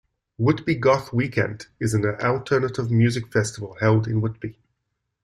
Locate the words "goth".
0.77-1.13